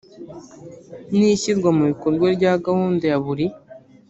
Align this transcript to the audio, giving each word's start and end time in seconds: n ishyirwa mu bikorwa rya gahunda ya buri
n 1.15 1.17
ishyirwa 1.33 1.69
mu 1.77 1.83
bikorwa 1.91 2.27
rya 2.35 2.53
gahunda 2.65 3.03
ya 3.11 3.17
buri 3.25 3.45